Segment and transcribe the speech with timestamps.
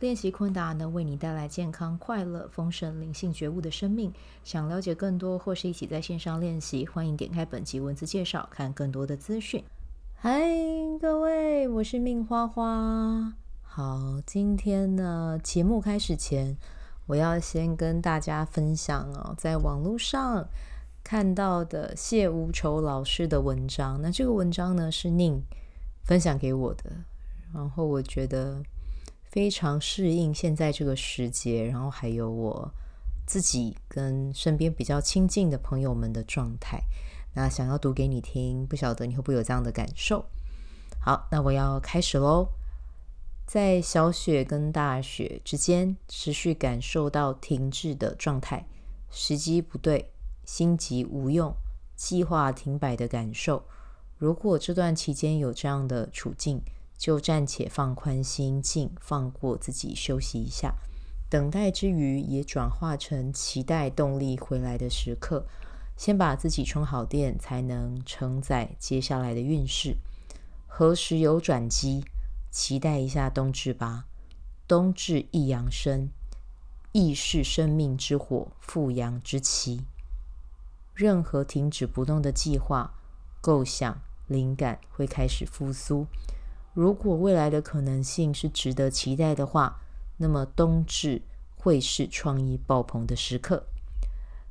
[0.00, 4.12] 练习昆达能为你带来健康、快乐、丰盛、灵性觉悟的生命。
[4.42, 9.64] 想了解更多或是一起在线上练习，欢迎点开本集文字介绍，看更多的资讯。
[10.16, 10.42] 嗨，
[11.00, 13.32] 各位，我是命花花。
[13.62, 16.56] 好，今天呢，节目开始前，
[17.06, 20.46] 我要先跟大家分享哦，在网络上
[21.04, 24.02] 看到的谢无愁老师的文章。
[24.02, 25.40] 那这个文章呢，是宁
[26.02, 26.92] 分享给我的，
[27.54, 28.60] 然后我觉得。
[29.34, 32.72] 非常适应现在这个时节，然后还有我
[33.26, 36.80] 自己跟身边比较亲近的朋友们的状态，
[37.34, 40.24] 那想要读给你听，不晓得你会不会有这样的感受？
[41.00, 42.46] 好，那我要开始喽。
[43.44, 48.64] 在小雪跟大雪之间，持续感受到停滞的状态，
[49.10, 50.12] 时机不对，
[50.44, 51.52] 心急无用，
[51.96, 53.64] 计划停摆的感受。
[54.16, 56.62] 如果这段期间有这样的处境，
[56.96, 60.74] 就暂且放宽心境，放过自己，休息一下。
[61.28, 65.46] 等待之余，也转化成期待动力回来的时刻。
[65.96, 69.96] 先把自己充好电，才能承载接下来的运势。
[70.66, 72.04] 何时有转机？
[72.50, 74.06] 期待一下冬至吧。
[74.66, 76.08] 冬至一阳生，
[76.92, 79.84] 亦是生命之火复阳之期。
[80.94, 82.94] 任何停止不动的计划、
[83.40, 86.06] 构想、灵感会开始复苏。
[86.74, 89.80] 如果未来的可能性是值得期待的话，
[90.16, 91.22] 那么冬至
[91.56, 93.66] 会是创意爆棚的时刻。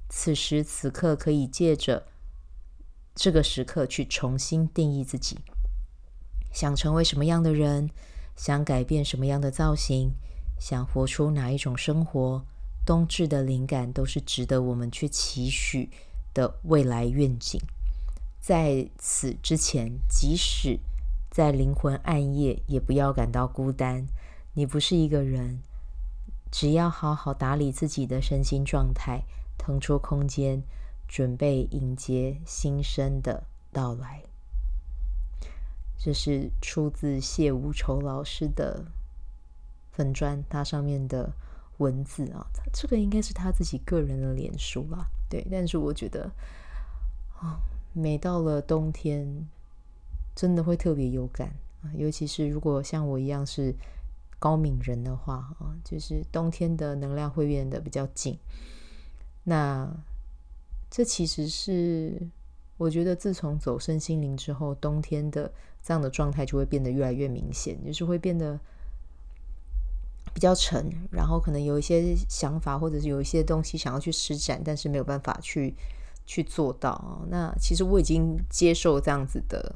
[0.10, 2.08] 此时此刻，可以借着
[3.14, 5.38] 这个时刻去重新定义自己，
[6.52, 7.90] 想成为什么样的人，
[8.36, 10.14] 想改变什么样的造型，
[10.60, 12.46] 想活出哪一种生活。
[12.86, 15.90] 冬至的灵感都是值得我们去期许
[16.34, 17.60] 的未来愿景。
[18.40, 20.80] 在此之前，即使
[21.34, 24.06] 在灵魂暗夜，也不要感到孤单。
[24.54, 25.64] 你不是一个人，
[26.52, 29.24] 只要好好打理自己的身心状态，
[29.58, 30.62] 腾出空间，
[31.08, 34.22] 准备迎接新生的到来。
[35.98, 38.86] 这是出自谢无愁老师的
[39.92, 41.34] 粉砖，它上面的
[41.80, 45.08] 文字啊，这个应该是他自己个人的脸书吧？
[45.28, 46.30] 对，但是我觉得
[47.40, 47.58] 啊，
[47.92, 49.48] 每到了冬天。
[50.36, 51.50] 真的会特别有感
[51.84, 53.74] 啊，尤其是如果像我一样是
[54.40, 58.38] 高敏人的话啊，就是冬天的能量会变得比较紧。
[59.44, 59.90] 那
[60.90, 62.20] 这其实是
[62.78, 65.52] 我觉得自从走身心灵之后，冬天的
[65.82, 68.60] 这样的状态就会变得越来越明显，就是会变得
[70.34, 75.76] 比较沉，然后可能有一些想法或者是有一些东西想要去施展，但是没有办法去
[76.26, 77.26] 去做到。
[77.30, 79.76] 那其实我已经接受这样子的。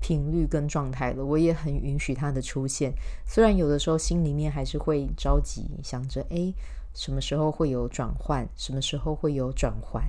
[0.00, 2.92] 频率跟状态了，我也很允许它的出现。
[3.26, 6.52] 虽然有的时候心里面还是会着急，想着哎，
[6.94, 10.02] 什么时候会有转换，什么时候会有转换。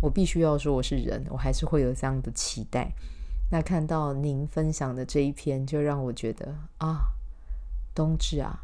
[0.00, 2.92] 我必须要说我是人，我还是会有这样的期待。
[3.50, 7.12] 那看到您分享的这一篇，就让我觉得啊，
[7.94, 8.60] 冬至啊，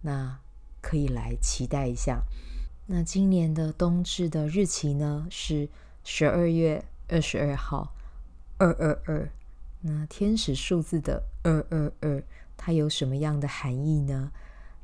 [0.00, 0.38] 那
[0.80, 2.22] 可以来期待一下。
[2.86, 5.68] 那今年的冬至的日期呢，是
[6.02, 7.92] 十二月二十二号，
[8.58, 9.28] 二二二。
[9.84, 12.22] 那天使数字的二二二，
[12.56, 14.30] 它有什么样的含义呢？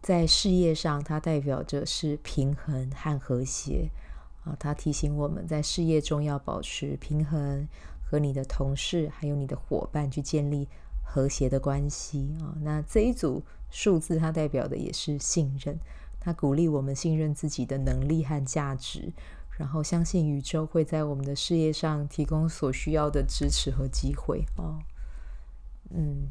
[0.03, 3.89] 在事业上，它代表着是平衡和和谐
[4.45, 4.57] 啊。
[4.59, 7.69] 它提醒我们在事业中要保持平衡，
[8.05, 10.69] 和你的同事还有你的伙伴去建立
[11.05, 12.59] 和谐的关系啊。
[12.61, 15.79] 那这一组数字，它代表的也是信任，
[16.19, 19.13] 它鼓励我们信任自己的能力和价值。
[19.57, 24.79] 然后相信宇宙会在我们的事业上提供所需要的支持和机会哦。
[25.91, 26.29] 嗯，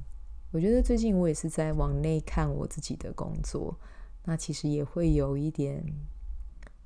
[0.51, 3.75] 我觉得最近我也是在往内看我自己的工作，
[4.23, 5.83] 那其实也会有一点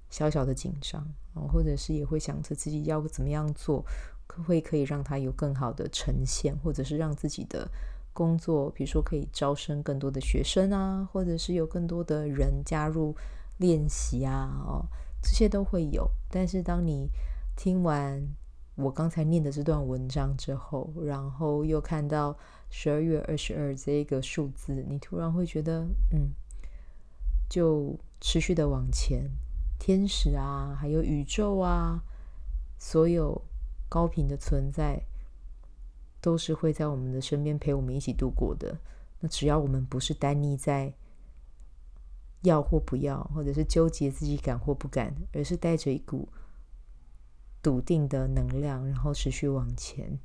[0.10, 3.84] 小小的紧张哦，或者是也会想着自己要怎么样做，
[4.28, 7.70] 可会可以让它有更好的呈现，或者是让自己的
[8.14, 13.16] 工作，比如说可以招生更多的学生啊，或者是有更多的人加入
[13.58, 14.86] 练习啊，哦。
[15.24, 17.08] 这些都会有，但是当你
[17.56, 18.20] 听完
[18.74, 22.36] 我刚才念的这段文章之后，然后又看到
[22.74, 26.32] 十二月二十二这个数字，你突然会觉得，嗯，
[27.50, 29.30] 就持续的往前，
[29.78, 32.02] 天使啊，还有宇宙啊，
[32.80, 33.40] 所有
[33.90, 35.04] 高频的存在
[36.22, 38.80] 都是会在我们的身边陪我们一起度过的。
[39.20, 40.94] 那只要我们不是单溺在
[42.44, 46.30] 要或不要，或者是纠结自己敢或不敢，而是带着一股
[47.62, 50.18] 笃定的能量，然后持续往前，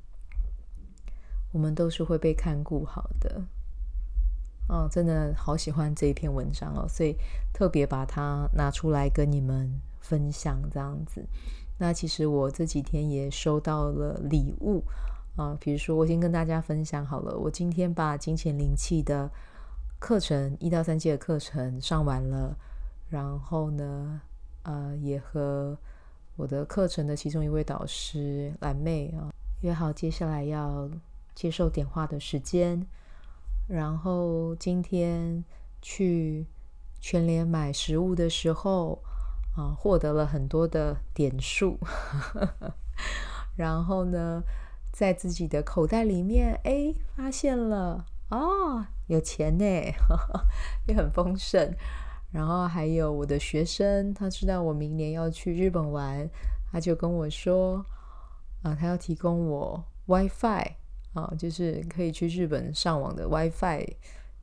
[1.57, 3.41] 我们都是会被看顾好的。
[4.69, 7.15] 哦，真的好喜欢这一篇文章哦，所以
[7.51, 9.67] 特别把它拿出来跟你们
[9.99, 11.25] 分享这样子。
[11.79, 14.83] 那其实我这几天也收到了礼物
[15.35, 19.27] 啊，比如说我先跟大家分享好了，我今天把金钱灵气的
[19.97, 22.55] 课程一到三阶的课程上完了，
[23.09, 24.21] 然后呢，
[24.61, 25.75] 呃，也和
[26.35, 30.87] 我的课程的其中一位导师蓝妹啊约好接下来要
[31.37, 32.83] 接受点化的时间。
[33.67, 35.45] 然后今天
[35.83, 36.47] 去
[36.99, 39.03] 全联买食物的时候，
[39.55, 41.77] 啊，获得了很多的点数。
[43.55, 44.41] 然后呢，
[44.91, 49.63] 在自己的口袋里面，哎，发现了哦，有钱呢，
[50.87, 51.75] 也很丰盛。
[52.31, 56.27] 然后还有我的学生，他知道我明年要去日本玩，
[56.71, 57.85] 他就跟我说，
[58.63, 60.86] 啊，他要提供我 WiFi。
[61.17, 63.87] 啊，就是可以去日本上网的 WiFi，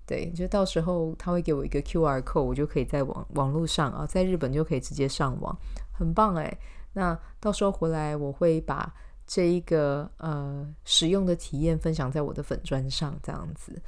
[0.05, 5.56] 对，就到时候他会给我一个 QR code，我就可以在网网络上啊，在日本就可以直接上网，
[5.93, 6.59] 很棒哎。
[6.93, 8.93] 那到时候回来，我会把
[9.25, 13.81] 这一个呃使用的体验分享在我的粉砖上，这样子。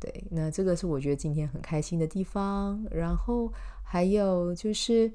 [0.00, 2.84] 对，那这个是我觉得今天很开心的地方。
[2.90, 3.52] 然后
[3.84, 5.06] 还有就是，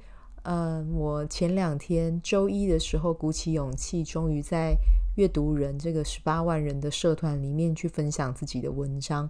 [0.44, 4.78] 嗯、呃，我前两天周一的时候鼓起勇气，终于在。
[5.18, 9.28] 阅读人这个十八万人的社团里面去分享自己的文章，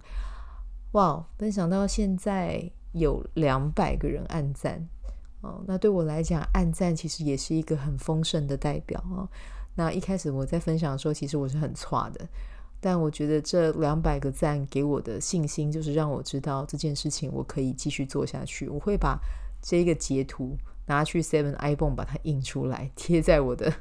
[0.92, 1.26] 哇！
[1.38, 4.86] 分享到现在有两百个人按赞
[5.40, 5.64] 哦。
[5.66, 9.26] 那对我来讲，按赞其实也是一个很丰盛的代表哦。
[9.74, 12.28] 那一开始我在分享的时候，其实我是很差的，
[12.80, 18.68] 但我觉得这两百个赞给我的信心，就是让我知道这件事情我可以继续做下去。
[18.68, 19.18] 我会把
[19.62, 20.54] 这个截图
[20.84, 23.72] 拿去 Seven iPhone 把它印出来，贴在我的。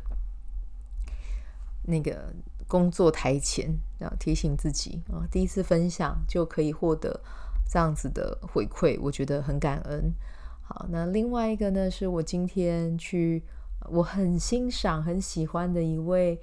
[1.89, 2.34] 那个
[2.68, 7.18] 工作台前，要提醒自己啊，第一次分享就可以获得
[7.66, 10.13] 这样子的回馈，我觉得很感恩。
[10.62, 13.42] 好，那另外一个呢，是我今天去
[13.89, 16.38] 我很欣赏、很喜欢的一位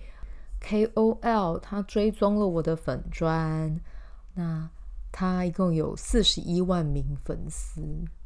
[0.62, 3.79] KOL，他追踪了我的粉专，
[4.32, 4.70] 那
[5.12, 7.82] 他一共有四十一万名粉丝。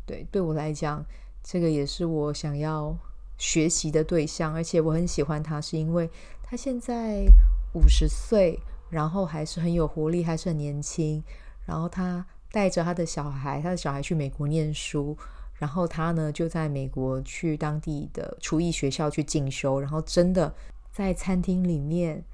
[0.06, 1.04] 对，对我来讲，
[1.42, 2.96] 这个也是我想要
[3.36, 6.08] 学习的对象，而且我很喜欢他，是因为。
[6.50, 7.26] 他现在
[7.74, 8.58] 五十岁，
[8.88, 11.22] 然后还是很有活力，还是很年轻。
[11.66, 15.14] 然后他带着他的小孩，他的小孩去美国念书，
[15.56, 20.50] 然后他呢就在美国去当地的厨艺学校去进修，然后真的
[20.90, 22.24] 在餐厅里面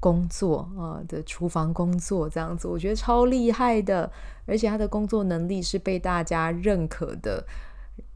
[0.00, 4.10] 工作啊的厨房工作这样子，我觉得超厉害的，
[4.46, 7.46] 而且他的工作能力是被大家认可的。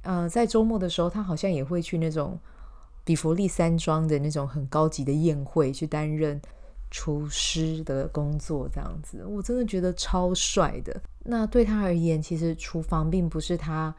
[0.02, 2.36] 呃，在周末的时候，他好像也会去那种。
[3.04, 6.40] 比佛利山庄的那种很高级的宴会，去担任
[6.90, 10.98] 厨师的工作，这样子，我真的觉得超帅的。
[11.24, 13.94] 那对他而言，其实厨房并不是他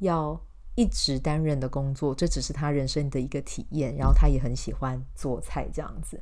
[0.00, 0.38] 要
[0.74, 3.96] 一直担任的工作，这只是他人生的一个体验。
[3.96, 6.20] 然后他也很喜欢做菜，这样子。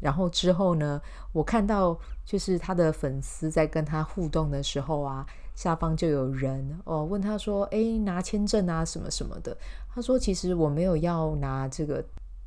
[0.00, 1.00] 然后之后呢，
[1.32, 5.26] 我看到就是他的粉丝在跟他互动的时候啊。
[5.58, 9.56] 下方就有人哦问他说：“诶，拿签证啊什么什么的。”
[9.92, 12.04] 他说：“其实我没有要拿这个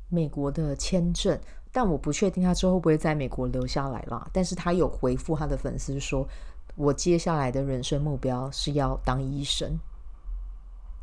[0.08, 1.38] 美国的签证，
[1.70, 4.26] 但我不确定他之后会不会在美国留下来啦。
[4.32, 6.26] 但是他有回复他的粉丝说
[6.74, 9.78] ：‘我接下来的人生目标是要当医生，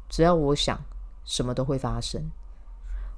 [0.10, 0.82] 只要我想，
[1.26, 2.20] 什么都会发生。’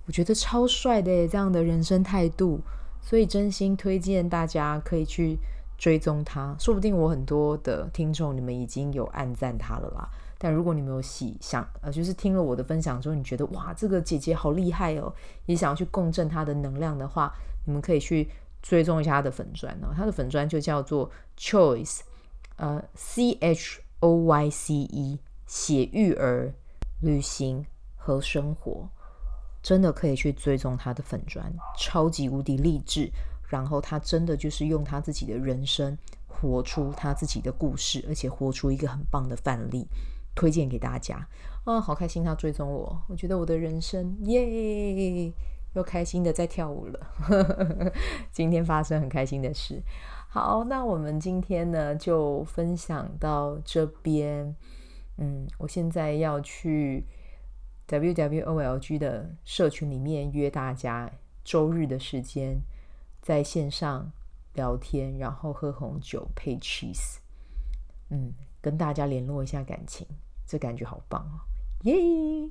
[0.05, 2.59] 我觉得超帅的耶，这样的人生态度，
[3.01, 5.37] 所以真心推荐大家可以去。”
[5.81, 10.07] 追踪他，说不定我很多的听众，你们已经有暗赞他了啦。
[10.37, 15.11] 但如果你们有喜想，呃，就是听了我的分享之后，你觉得哇，这个姐姐好厉害哦，
[15.47, 17.33] 也想要去共振她的能量的话，
[17.65, 18.29] 你们可以去
[18.61, 19.87] 追踪一下她的粉砖哦。
[19.95, 22.01] 她的粉砖就叫做 Choice，
[22.57, 26.53] 呃，C H O Y C E，写育儿、
[27.01, 28.87] 旅行和生活，
[29.63, 33.11] 真的可以去追踪她的粉砖，超级无敌励志。
[33.51, 39.85] 然后他真的就是用他自己的人生活出他自己的故事，而且活出一个很棒的范例，
[40.33, 41.17] 推荐给大家。
[41.65, 45.33] 啊、哦，好开心他追踪我，我觉得我的人生耶，
[45.73, 46.99] 又开心的在跳舞了。
[48.31, 49.83] 今天发生很开心的事。
[50.29, 54.55] 好，那我们今天呢就分享到这边。
[55.17, 57.05] 嗯，我现在要去
[57.89, 61.11] WWOLG 的社群里面约大家。
[61.43, 62.61] 周日的时间，
[63.21, 64.11] 在线上
[64.53, 67.17] 聊天，然后喝红酒配 cheese，
[68.09, 70.07] 嗯，跟大家联络一下感情，
[70.47, 71.39] 这感觉好棒哦，
[71.83, 72.49] 耶、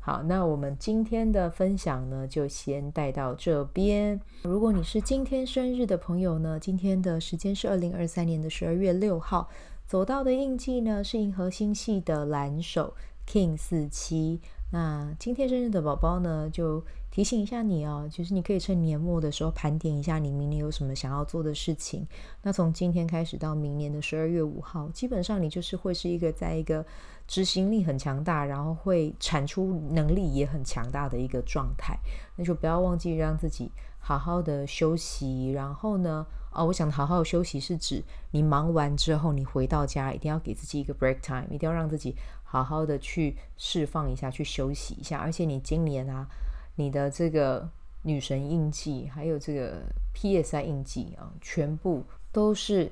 [0.00, 4.20] 好，那我们今天的分享呢，就先带到这边。
[4.42, 9.48] 如果你是今天生日的朋友呢，今天的时间是二零二三年的十二月六号，
[9.86, 12.94] 走到的印记呢是银河星系的蓝手
[13.26, 14.40] King 四七。
[14.72, 22.08] 那今天生日的宝宝呢，就提醒一下你哦，其实你可以趁年末的时候盘点一下你明年有什么想要做的事情。
[22.40, 26.82] 那从今天开始到明年的十二月五号，基本上你就是会是一个在一个
[27.28, 31.98] 执行力很强大，然后会产出能力也很强大的一个状态。
[32.36, 35.50] 那就不要忘记让自己好好的休息。
[35.50, 42.16] 然后呢，哦，我想好好休息是指你忙完之后，你回到家一定要给自己一个 break time，一定要让自己。
[42.44, 45.16] 好好的去释放一下，去休息一下。
[45.16, 46.28] 而且你今年啊，
[46.74, 47.68] 你的这个
[48.02, 49.82] 女神印记，还有这个
[50.14, 52.90] PSI 印记啊，全部都是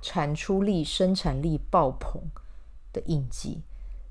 [0.00, 2.20] 产出力、生产力爆棚
[2.92, 3.60] 的印记。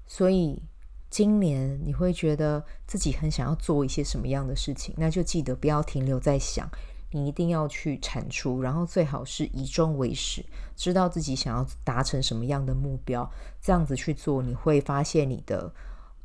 [0.08, 0.62] 所以
[1.10, 6.70] 今年你会觉得自己很想要做一些什么样的事情，那就记得不要停留在想。
[7.12, 10.46] 你一定要去产出，然后最好是以终为始，
[10.76, 13.28] 知道自己想要达成什么样的目标，
[13.60, 15.74] 这样子去做，你会发现你的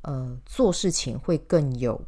[0.02, 1.98] 呃做事情会更有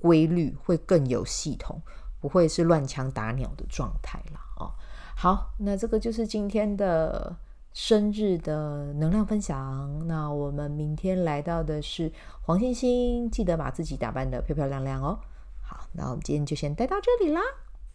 [0.00, 1.80] 规律，会更有系统，
[2.20, 4.72] 不会是乱枪打鸟的状态了哦。
[5.16, 7.36] 好，那这个就是今天的
[7.72, 10.06] 生日的能量分享。
[10.06, 12.12] 那我们明天来到的是
[12.42, 15.18] 黄星星，记得把自己打扮得漂漂亮亮哦。
[15.62, 17.40] 好，那我们今天就先待到这里啦。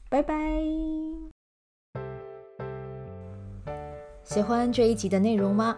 [0.10, 0.36] 拜拜！
[4.24, 5.78] 喜欢这一集的内容吗？